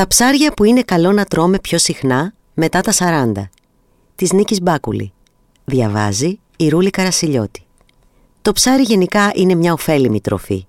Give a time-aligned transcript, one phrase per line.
[0.00, 2.92] Τα ψάρια που είναι καλό να τρώμε πιο συχνά μετά τα
[3.36, 3.48] 40.
[4.14, 5.12] Της Νίκης Μπάκουλη.
[5.64, 7.62] Διαβάζει η Ρούλη Καρασιλιώτη.
[8.42, 10.66] Το ψάρι γενικά είναι μια ωφέλιμη τροφή.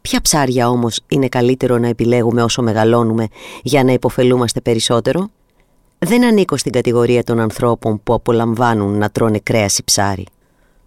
[0.00, 3.28] Ποια ψάρια όμως είναι καλύτερο να επιλέγουμε όσο μεγαλώνουμε
[3.62, 5.30] για να υποφελούμαστε περισσότερο;
[5.98, 10.26] Δεν ανήκω στην κατηγορία των ανθρώπων που απολαμβάνουν να τρώνε κρέας ή ψάρι.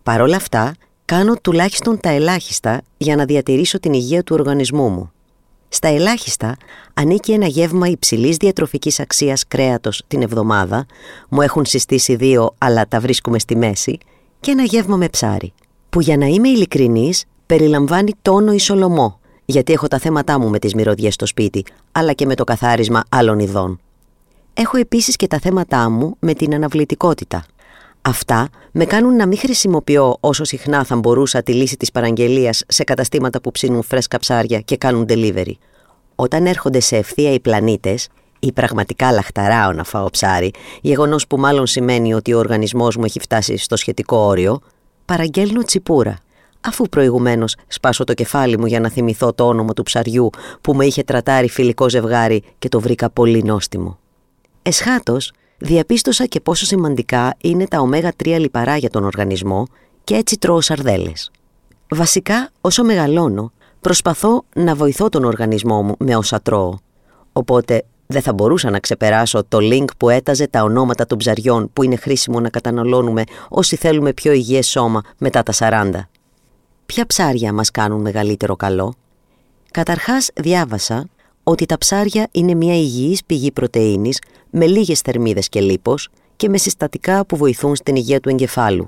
[0.03, 0.75] Παρ' όλα αυτά,
[1.05, 5.09] κάνω τουλάχιστον τα ελάχιστα για να διατηρήσω την υγεία του οργανισμού μου.
[5.75, 6.57] Στα ελάχιστα
[6.93, 10.85] ανήκει ένα γεύμα υψηλής διατροφικής αξίας κρέατος την εβδομάδα,
[11.29, 13.97] μου έχουν συστήσει δύο, αλλά τα βρίσκουμε στη μέση,
[14.39, 15.53] και ένα γεύμα με ψάρι,
[15.89, 20.59] που για να είμαι ειλικρινής περιλαμβάνει τόνο ή σολομό, γιατί έχω τα θέματα μου με
[20.59, 23.79] τις μυρωδιές στο σπίτι, αλλά και με το καθάρισμα άλλων ειδών.
[24.53, 27.45] Έχω επίσης και τα θέματά μου με την αναβλητικότητα.
[28.07, 32.83] Αυτά με κάνουν να μην χρησιμοποιώ όσο συχνά θα μπορούσα τη λύση της παραγγελίας σε
[32.83, 35.51] καταστήματα που ψήνουν φρέσκα ψάρια και κάνουν delivery.
[36.15, 38.07] Όταν έρχονται σε ευθεία οι πλανήτες,
[38.39, 43.19] ή πραγματικά λαχταράω να φάω ψάρι, γεγονός που μάλλον σημαίνει ότι ο οργανισμός μου έχει
[43.19, 44.59] φτάσει στο σχετικό όριο,
[45.05, 46.17] παραγγέλνω τσιπούρα.
[46.61, 50.29] Αφού προηγουμένως σπάσω το κεφάλι μου για να θυμηθώ το όνομα του ψαριού
[50.61, 53.99] που με είχε τρατάρει φιλικό ζευγάρι και το βρήκα πολύ νόστιμο.
[54.61, 59.67] Εσχάτως, διαπίστωσα και πόσο σημαντικά είναι τα ω3 λιπαρά για τον οργανισμό
[60.03, 61.31] και έτσι τρώω σαρδέλες.
[61.89, 66.77] Βασικά, όσο μεγαλώνω, προσπαθώ να βοηθώ τον οργανισμό μου με όσα τρώω.
[67.33, 71.83] Οπότε δεν θα μπορούσα να ξεπεράσω το link που έταζε τα ονόματα των ψαριών που
[71.83, 75.91] είναι χρήσιμο να καταναλώνουμε όσοι θέλουμε πιο υγιές σώμα μετά τα 40.
[76.85, 78.93] Ποια ψάρια μας κάνουν μεγαλύτερο καλό;
[79.71, 81.07] Καταρχάς διάβασα
[81.47, 86.57] ότι τα ψάρια είναι μια υγιής πηγή πρωτεΐνης με λίγες θερμίδες και λίπος και με
[86.57, 88.87] συστατικά που βοηθούν στην υγεία του εγκεφάλου.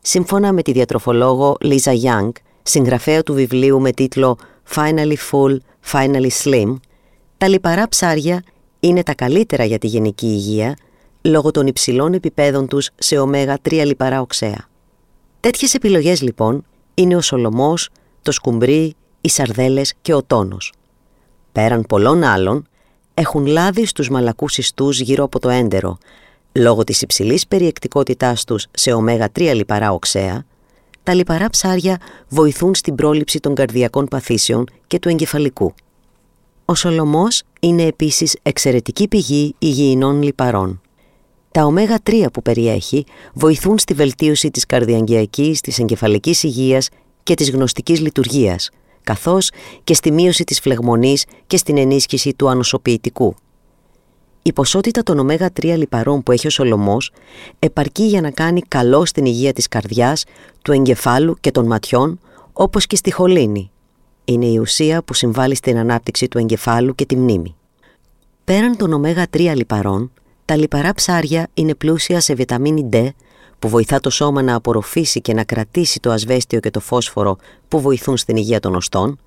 [0.00, 2.30] Σύμφωνα με τη διατροφολόγο Λίζα Young,
[2.62, 4.38] συγγραφέα του βιβλίου με τίτλο
[4.74, 5.56] Finally Full,
[5.92, 6.76] Finally Slim,
[7.38, 8.42] τα λιπαρά ψάρια
[8.80, 10.76] είναι τα καλύτερα για τη γενική υγεία
[11.22, 14.68] λόγω των υψηλών επιπέδων τους σε ωμέγα 3 λιπαρά οξέα.
[15.40, 17.88] Τέτοιες επιλογές λοιπόν είναι ο σολομός,
[18.22, 20.72] το σκουμπρί, οι σαρδέλες και ο τόνος
[21.58, 22.66] πέραν πολλών άλλων,
[23.14, 25.98] έχουν λάδι στους μαλακούς ιστούς γύρω από το έντερο,
[26.52, 30.44] λόγω της υψηλής περιεκτικότητάς τους σε ω3 λιπαρά οξέα,
[31.02, 35.74] τα λιπαρά ψάρια βοηθούν στην πρόληψη των καρδιακών παθήσεων και του εγκεφαλικού.
[36.64, 40.80] Ο σολομός είναι επίσης εξαιρετική πηγή υγιεινών λιπαρών.
[41.50, 43.04] Τα ω3 που περιέχει
[43.34, 46.88] βοηθούν στη βελτίωση της καρδιαγγειακής, της εγκεφαλικής υγείας
[47.22, 48.70] και της γνωστικής λειτουργίας,
[49.08, 49.50] καθώς
[49.84, 53.34] και στη μείωση της φλεγμονής και στην ενίσχυση του ανοσοποιητικού.
[54.42, 57.12] Η ποσότητα των ω3 λιπαρών που έχει ο Σολομός
[57.58, 60.24] επαρκεί για να κάνει καλό στην υγεία της καρδιάς,
[60.62, 62.20] του εγκεφάλου και των ματιών,
[62.52, 63.70] όπως και στη χολίνη.
[64.24, 67.56] Είναι η ουσία που συμβάλλει στην ανάπτυξη του εγκεφάλου και τη μνήμη.
[68.44, 70.12] Πέραν των ω3 λιπαρών,
[70.44, 73.08] τα λιπαρά ψάρια είναι πλούσια σε βιταμίνη D,
[73.58, 77.36] που βοηθά το σώμα να απορροφήσει και να κρατήσει το ασβέστιο και το φόσφορο
[77.68, 79.18] που βοηθούν στην υγεία των οστών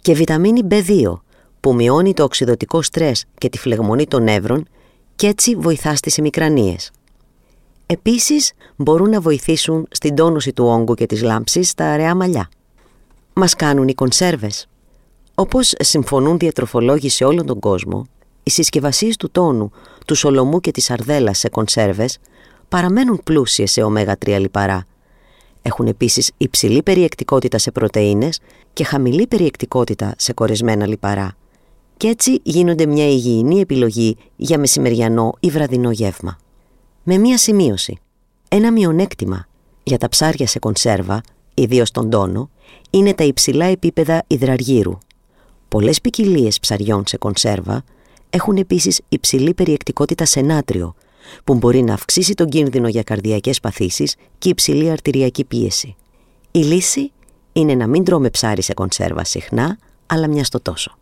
[0.00, 1.12] και βιταμίνη B2
[1.60, 4.68] που μειώνει το οξυδοτικό στρες και τη φλεγμονή των νεύρων
[5.16, 6.90] και έτσι βοηθά στις ημικρανίες.
[7.86, 12.48] Επίσης μπορούν να βοηθήσουν στην τόνωση του όγκου και της λάμψης στα αραιά μαλλιά.
[13.32, 14.68] Μας κάνουν οι κονσέρβες.
[15.34, 18.06] Όπως συμφωνούν διατροφολόγοι σε όλον τον κόσμο,
[18.42, 19.70] οι συσκευασίες του τόνου,
[20.06, 22.18] του σολομού και της αρδέλας σε κονσέρβες
[22.70, 24.84] παραμένουν πλούσιες σε ω3 λιπαρά.
[25.62, 28.40] Έχουν επίσης υψηλή περιεκτικότητα σε πρωτεΐνες
[28.72, 31.36] και χαμηλή περιεκτικότητα σε κορεσμένα λιπαρά.
[31.96, 36.38] Και έτσι γίνονται μια υγιεινή επιλογή για μεσημεριανό ή βραδινό γεύμα.
[37.02, 37.98] Με μία σημείωση.
[38.48, 39.46] Ένα μειονέκτημα
[39.82, 41.20] για τα ψάρια σε κονσέρβα,
[41.54, 42.50] ιδίως τον τόνο,
[42.90, 44.98] είναι τα υψηλά επίπεδα υδραργύρου.
[45.68, 47.84] Πολλές ποικιλίες ψαριών σε κονσέρβα
[48.30, 50.94] έχουν επίσης υψηλή περιεκτικότητα σε νάτριο,
[51.44, 55.96] που μπορεί να αυξήσει τον κίνδυνο για καρδιακές παθήσεις και υψηλή αρτηριακή πίεση.
[56.50, 57.12] Η λύση
[57.52, 60.98] είναι να μην τρώμε ψάρι σε κονσέρβα συχνά, αλλά μιας στο τόσο.